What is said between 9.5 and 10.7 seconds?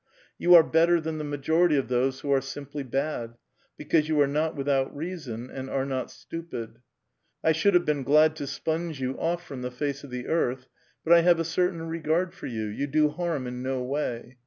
the face of the earth,